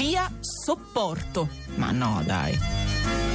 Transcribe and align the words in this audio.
via 0.00 0.32
Sopporto. 0.40 1.46
Ma 1.74 1.90
no, 1.90 2.22
dai. 2.24 3.29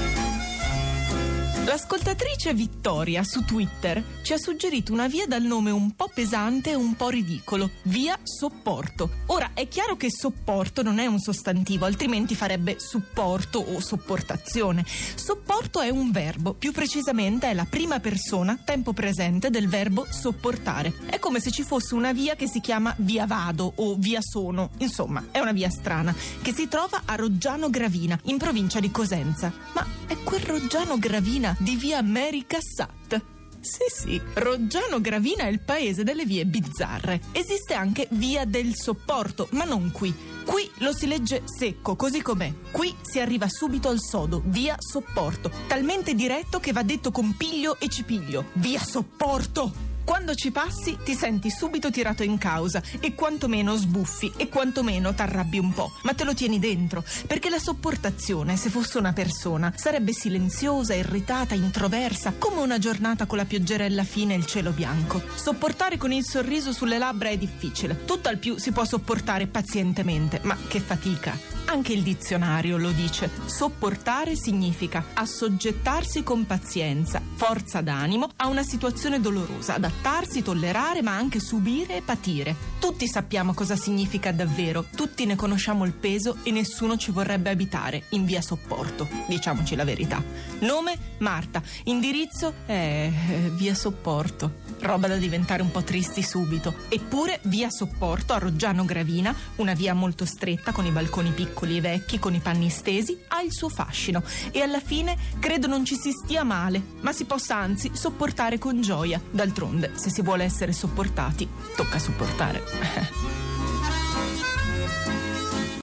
L'ascoltatrice 1.66 2.54
Vittoria 2.54 3.24
su 3.24 3.44
Twitter 3.44 4.04
ci 4.22 4.34
ha 4.34 4.38
suggerito 4.38 4.94
una 4.94 5.08
via 5.08 5.26
dal 5.26 5.42
nome 5.42 5.72
un 5.72 5.96
po' 5.96 6.12
pesante 6.14 6.70
e 6.70 6.76
un 6.76 6.96
po' 6.96 7.10
ridicolo, 7.10 7.72
via 7.84 8.20
Sopporto. 8.22 9.10
Ora 9.28 9.50
è 9.56 9.68
chiaro 9.68 9.98
che 9.98 10.12
sopporto 10.12 10.84
non 10.84 11.00
è 11.00 11.08
un 11.08 11.20
sostantivo, 11.20 11.86
altrimenti 11.86 12.36
farebbe 12.36 12.78
supporto 12.78 13.58
o 13.58 13.80
sopportazione. 13.80 14.86
Sopporto 15.16 15.82
è 15.82 15.90
un 15.90 16.12
verbo, 16.12 16.54
più 16.54 16.72
precisamente 16.72 17.50
è 17.50 17.54
la 17.56 17.66
prima 17.68 18.00
persona, 18.00 18.60
tempo 18.64 18.94
presente, 18.94 19.50
del 19.50 19.68
verbo 19.68 20.06
sopportare. 20.08 20.94
È 21.08 21.18
come 21.18 21.40
se 21.40 21.50
ci 21.50 21.64
fosse 21.64 21.96
una 21.96 22.14
via 22.14 22.36
che 22.36 22.48
si 22.48 22.60
chiama 22.62 22.94
via 23.00 23.26
Vado 23.26 23.74
o 23.78 23.96
via 23.98 24.22
Sono, 24.22 24.70
insomma, 24.78 25.26
è 25.32 25.40
una 25.40 25.52
via 25.52 25.72
strana, 25.72 26.14
che 26.44 26.54
si 26.54 26.68
trova 26.68 27.02
a 27.06 27.16
Roggiano 27.16 27.72
Gravina, 27.72 28.20
in 28.26 28.38
provincia 28.38 28.80
di 28.80 28.92
Cosenza. 28.92 29.52
Ma 29.74 29.86
è 30.06 30.16
quel 30.24 30.42
Roggiano 30.42 31.00
Gravina 31.00 31.55
di 31.60 31.76
via 31.76 32.02
Mary 32.02 32.46
Cassatt. 32.48 33.34
Sì, 33.60 33.86
sì, 33.88 34.22
Roggiano 34.36 35.02
Gravina 35.02 35.46
è 35.46 35.48
il 35.48 35.60
paese 35.60 36.04
delle 36.04 36.26
vie 36.26 36.46
bizzarre. 36.46 37.20
Esiste 37.32 37.74
anche 37.74 38.08
via 38.12 38.46
del 38.46 38.76
sopporto, 38.76 39.48
ma 39.52 39.64
non 39.64 39.92
qui. 39.92 40.14
Qui 40.46 40.70
lo 40.80 40.94
si 40.94 41.08
legge 41.08 41.42
secco, 41.46 41.96
così 41.96 42.22
com'è. 42.22 42.54
Qui 42.70 42.96
si 43.02 43.20
arriva 43.20 43.50
subito 43.50 43.90
al 43.90 44.00
sodo, 44.00 44.44
via 44.46 44.76
sopporto. 44.78 45.50
Talmente 45.68 46.14
diretto 46.14 46.60
che 46.60 46.74
va 46.74 46.84
detto 46.84 47.10
con 47.10 47.36
piglio 47.36 47.80
e 47.80 47.90
cipiglio. 47.90 48.46
Via 48.54 48.80
sopporto! 48.80 49.95
Quando 50.06 50.36
ci 50.36 50.52
passi 50.52 51.00
ti 51.04 51.16
senti 51.16 51.50
subito 51.50 51.90
tirato 51.90 52.22
in 52.22 52.38
causa 52.38 52.82
e 53.00 53.16
quantomeno 53.16 53.76
sbuffi 53.76 54.34
e 54.38 54.50
quantomeno 54.50 55.16
t'arrabbi 55.16 55.58
un 55.58 55.74
po', 55.74 55.94
ma 56.04 56.14
te 56.14 56.24
lo 56.24 56.36
tieni 56.36 56.60
dentro, 56.60 57.04
perché 57.26 57.50
la 57.50 57.58
sopportazione, 57.58 58.56
se 58.56 58.70
fosse 58.70 59.00
una 59.00 59.14
persona, 59.14 59.74
sarebbe 59.76 60.14
silenziosa, 60.14 60.94
irritata, 60.94 61.56
introversa, 61.56 62.34
come 62.38 62.62
una 62.62 62.78
giornata 62.78 63.26
con 63.26 63.38
la 63.38 63.46
pioggerella 63.46 64.04
fine 64.04 64.36
e 64.36 64.38
il 64.38 64.46
cielo 64.46 64.72
bianco. 64.72 65.22
Sopportare 65.34 65.98
con 65.98 66.12
il 66.12 66.24
sorriso 66.24 66.72
sulle 66.72 67.00
labbra 67.00 67.30
è 67.30 67.38
difficile, 67.38 68.06
tutto 68.06 68.30
al 68.30 68.38
più 68.38 68.58
si 68.60 68.72
può 68.72 68.86
sopportare 68.86 69.48
pazientemente, 69.48 70.40
ma 70.44 70.56
che 70.68 70.80
fatica. 70.80 71.54
Anche 71.68 71.94
il 71.94 72.04
dizionario 72.04 72.78
lo 72.78 72.92
dice. 72.92 73.30
Sopportare 73.46 74.36
significa 74.36 75.04
assoggettarsi 75.14 76.22
con 76.22 76.46
pazienza, 76.46 77.20
forza 77.34 77.82
d'animo 77.82 78.30
a 78.36 78.48
una 78.48 78.62
situazione 78.62 79.20
dolorosa, 79.20 79.80
adattarsi, 79.96 80.42
tollerare, 80.42 81.02
ma 81.02 81.16
anche 81.16 81.40
subire 81.40 81.98
e 81.98 82.02
patire. 82.02 82.56
Tutti 82.80 83.08
sappiamo 83.08 83.54
cosa 83.54 83.76
significa 83.76 84.32
davvero, 84.32 84.86
tutti 84.96 85.26
ne 85.26 85.36
conosciamo 85.36 85.86
il 85.86 85.94
peso 85.94 86.38
e 86.44 86.52
nessuno 86.52 86.98
ci 86.98 87.12
vorrebbe 87.12 87.50
abitare 87.50 88.04
in 88.10 88.26
via 88.26 88.42
Sopporto, 88.42 89.08
diciamoci 89.28 89.76
la 89.76 89.86
verità. 89.86 90.22
Nome? 90.60 90.98
Marta. 91.20 91.62
Indirizzo? 91.86 92.54
Eh, 92.66 93.12
via 93.56 93.74
Sopporto. 93.74 94.65
Roba 94.86 95.08
da 95.08 95.18
diventare 95.18 95.62
un 95.62 95.72
po' 95.72 95.84
tristi 95.84 96.22
subito. 96.22 96.74
Eppure 96.90 97.40
via 97.44 97.70
Sopporto 97.70 98.34
a 98.34 98.38
Roggiano 98.38 98.86
Gravina, 98.86 99.36
una 99.58 99.74
via 99.74 99.94
molto 99.94 100.26
stretta 100.26 100.72
con 100.72 100.86
i 100.86 100.92
balconi 100.92 101.32
piccoli 101.32 101.78
e 101.78 101.82
vecchi, 101.82 102.20
con 102.20 102.34
i 102.34 102.40
panni 102.40 102.70
stesi, 102.70 103.20
ha 103.30 103.42
il 103.42 103.52
suo 103.52 103.70
fascino 103.70 104.24
e 104.52 104.62
alla 104.62 104.80
fine 104.80 105.18
credo 105.40 105.68
non 105.68 105.86
ci 105.86 105.96
si 105.96 106.12
stia 106.12 106.44
male, 106.44 106.82
ma 107.02 107.12
si 107.12 107.26
possa 107.26 107.56
anzi 107.56 107.92
sopportare 107.94 108.60
con 108.60 108.82
gioia. 108.82 109.20
D'altronde, 109.32 109.92
se 109.96 110.10
si 110.10 110.22
vuole 110.22 110.44
essere 110.44 110.72
sopportati, 110.72 111.48
tocca 111.76 112.00
sopportare. 112.00 112.64